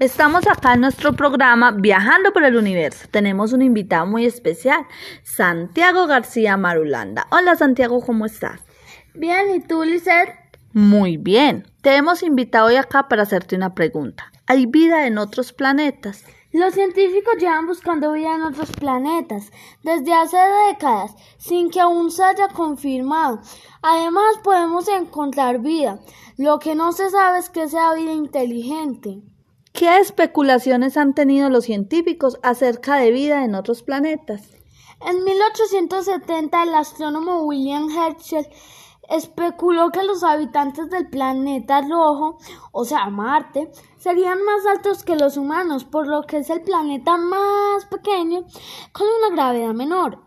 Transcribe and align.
Estamos 0.00 0.46
acá 0.46 0.74
en 0.74 0.82
nuestro 0.82 1.14
programa 1.14 1.72
Viajando 1.72 2.32
por 2.32 2.44
el 2.44 2.54
Universo. 2.54 3.08
Tenemos 3.10 3.52
un 3.52 3.62
invitado 3.62 4.06
muy 4.06 4.26
especial, 4.26 4.86
Santiago 5.24 6.06
García 6.06 6.56
Marulanda. 6.56 7.26
Hola 7.32 7.56
Santiago, 7.56 8.00
¿cómo 8.00 8.24
estás? 8.24 8.60
Bien, 9.14 9.52
¿y 9.56 9.58
tú, 9.58 9.82
Lizeth? 9.82 10.28
Muy 10.72 11.16
bien. 11.16 11.66
Te 11.82 11.96
hemos 11.96 12.22
invitado 12.22 12.68
hoy 12.68 12.76
acá 12.76 13.08
para 13.08 13.24
hacerte 13.24 13.56
una 13.56 13.74
pregunta. 13.74 14.30
¿Hay 14.46 14.66
vida 14.66 15.08
en 15.08 15.18
otros 15.18 15.52
planetas? 15.52 16.24
Los 16.52 16.74
científicos 16.74 17.34
llevan 17.40 17.66
buscando 17.66 18.12
vida 18.12 18.36
en 18.36 18.42
otros 18.42 18.70
planetas 18.70 19.50
desde 19.82 20.14
hace 20.14 20.38
décadas 20.68 21.16
sin 21.38 21.70
que 21.70 21.80
aún 21.80 22.12
se 22.12 22.22
haya 22.22 22.46
confirmado. 22.46 23.40
Además 23.82 24.36
podemos 24.44 24.86
encontrar 24.86 25.58
vida. 25.58 25.98
Lo 26.36 26.60
que 26.60 26.76
no 26.76 26.92
se 26.92 27.10
sabe 27.10 27.40
es 27.40 27.50
que 27.50 27.66
sea 27.66 27.94
vida 27.94 28.12
inteligente. 28.12 29.24
¿Qué 29.72 29.98
especulaciones 29.98 30.96
han 30.96 31.14
tenido 31.14 31.50
los 31.50 31.64
científicos 31.64 32.38
acerca 32.42 32.96
de 32.96 33.10
vida 33.10 33.44
en 33.44 33.54
otros 33.54 33.82
planetas? 33.82 34.42
En 35.06 35.22
1870 35.22 36.62
el 36.64 36.74
astrónomo 36.74 37.42
William 37.42 37.88
Herschel 37.90 38.48
especuló 39.08 39.90
que 39.90 40.02
los 40.02 40.22
habitantes 40.22 40.90
del 40.90 41.08
planeta 41.08 41.80
rojo, 41.82 42.38
o 42.72 42.84
sea, 42.84 43.08
Marte, 43.08 43.70
serían 43.96 44.42
más 44.44 44.66
altos 44.66 45.04
que 45.04 45.16
los 45.16 45.36
humanos, 45.36 45.84
por 45.84 46.06
lo 46.06 46.22
que 46.22 46.38
es 46.38 46.50
el 46.50 46.62
planeta 46.62 47.16
más 47.16 47.86
pequeño 47.86 48.44
con 48.92 49.06
una 49.18 49.34
gravedad 49.34 49.72
menor. 49.72 50.22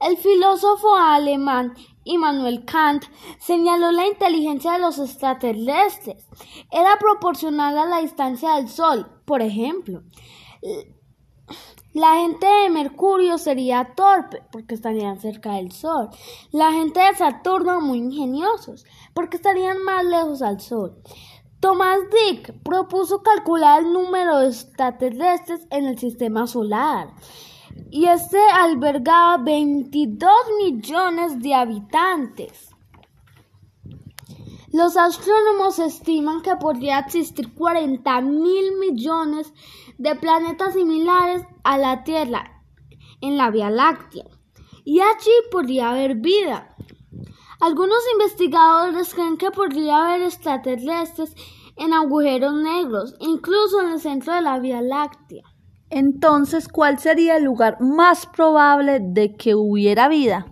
El 0.00 0.16
filósofo 0.16 0.94
alemán 0.94 1.74
Immanuel 2.04 2.64
Kant 2.64 3.04
señaló 3.38 3.92
la 3.92 4.06
inteligencia 4.06 4.72
de 4.72 4.78
los 4.78 4.98
extraterrestres. 4.98 6.26
Era 6.70 6.98
proporcional 6.98 7.76
a 7.78 7.86
la 7.86 8.00
distancia 8.00 8.54
del 8.54 8.68
Sol, 8.68 9.06
por 9.24 9.42
ejemplo. 9.42 10.02
La 11.92 12.14
gente 12.14 12.46
de 12.46 12.70
Mercurio 12.70 13.36
sería 13.36 13.94
torpe 13.96 14.42
porque 14.52 14.74
estarían 14.74 15.20
cerca 15.20 15.54
del 15.54 15.72
Sol. 15.72 16.08
La 16.52 16.72
gente 16.72 17.00
de 17.00 17.16
Saturno 17.16 17.80
muy 17.80 17.98
ingeniosos 17.98 18.84
porque 19.12 19.36
estarían 19.36 19.82
más 19.82 20.04
lejos 20.04 20.42
al 20.42 20.60
Sol. 20.60 21.02
Thomas 21.58 21.98
Dick 22.10 22.54
propuso 22.62 23.22
calcular 23.22 23.82
el 23.82 23.92
número 23.92 24.38
de 24.38 24.46
extraterrestres 24.48 25.66
en 25.70 25.86
el 25.86 25.98
sistema 25.98 26.46
solar 26.46 27.08
y 27.90 28.06
este 28.06 28.38
albergaba 28.38 29.38
22 29.38 30.30
millones 30.62 31.40
de 31.40 31.54
habitantes. 31.54 32.70
Los 34.72 34.96
astrónomos 34.96 35.80
estiman 35.80 36.42
que 36.42 36.54
podría 36.54 37.00
existir 37.00 37.52
40 37.54 38.20
mil 38.20 38.78
millones 38.78 39.52
de 39.98 40.14
planetas 40.14 40.74
similares 40.74 41.42
a 41.64 41.76
la 41.76 42.04
Tierra 42.04 42.62
en 43.20 43.36
la 43.36 43.50
Vía 43.50 43.68
Láctea, 43.68 44.24
y 44.84 45.00
allí 45.00 45.32
podría 45.50 45.90
haber 45.90 46.14
vida. 46.16 46.76
Algunos 47.58 47.98
investigadores 48.12 49.12
creen 49.12 49.36
que 49.36 49.50
podría 49.50 50.06
haber 50.06 50.22
extraterrestres 50.22 51.34
en 51.76 51.92
agujeros 51.92 52.54
negros, 52.54 53.14
incluso 53.18 53.82
en 53.82 53.90
el 53.90 54.00
centro 54.00 54.34
de 54.34 54.42
la 54.42 54.58
Vía 54.60 54.80
Láctea. 54.80 55.44
Entonces, 55.90 56.68
¿cuál 56.68 56.98
sería 56.98 57.36
el 57.36 57.44
lugar 57.44 57.80
más 57.80 58.26
probable 58.26 59.00
de 59.02 59.36
que 59.36 59.54
hubiera 59.54 60.08
vida? 60.08 60.46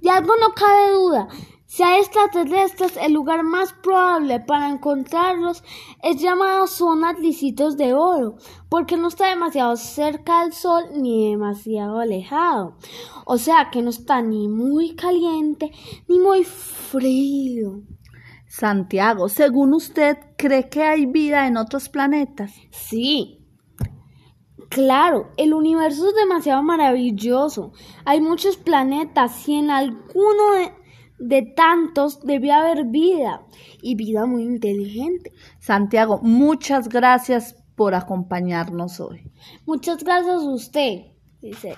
De 0.00 0.10
algo 0.10 0.34
no 0.40 0.54
cabe 0.54 0.92
duda. 0.92 1.28
Si 1.66 1.82
hay 1.82 2.00
extraterrestres, 2.00 2.96
el 2.96 3.12
lugar 3.12 3.42
más 3.42 3.72
probable 3.72 4.38
para 4.38 4.68
encontrarlos 4.68 5.64
es 6.04 6.22
llamado 6.22 6.68
zona 6.68 7.14
lisitos 7.14 7.76
de 7.76 7.94
oro, 7.94 8.36
porque 8.68 8.96
no 8.96 9.08
está 9.08 9.30
demasiado 9.30 9.74
cerca 9.74 10.42
del 10.42 10.52
sol 10.52 10.84
ni 10.94 11.30
demasiado 11.30 11.98
alejado. 11.98 12.76
O 13.26 13.38
sea 13.38 13.70
que 13.72 13.82
no 13.82 13.90
está 13.90 14.22
ni 14.22 14.46
muy 14.46 14.94
caliente 14.94 15.72
ni 16.06 16.20
muy 16.20 16.44
frío. 16.44 17.82
Santiago, 18.46 19.28
según 19.28 19.74
usted, 19.74 20.16
¿cree 20.38 20.68
que 20.68 20.84
hay 20.84 21.06
vida 21.06 21.48
en 21.48 21.56
otros 21.56 21.88
planetas? 21.88 22.52
Sí, 22.70 23.43
Claro, 24.68 25.30
el 25.36 25.54
universo 25.54 26.08
es 26.08 26.14
demasiado 26.14 26.62
maravilloso. 26.62 27.72
Hay 28.04 28.20
muchos 28.20 28.56
planetas 28.56 29.48
y 29.48 29.54
en 29.54 29.70
alguno 29.70 30.52
de, 30.54 30.72
de 31.18 31.42
tantos 31.42 32.20
debe 32.22 32.52
haber 32.52 32.86
vida 32.86 33.46
y 33.80 33.94
vida 33.94 34.26
muy 34.26 34.42
inteligente. 34.42 35.32
Santiago, 35.58 36.20
muchas 36.22 36.88
gracias 36.88 37.56
por 37.76 37.94
acompañarnos 37.94 39.00
hoy. 39.00 39.32
Muchas 39.66 40.02
gracias 40.02 40.42
a 40.42 40.50
usted, 40.50 41.06
dice. 41.40 41.76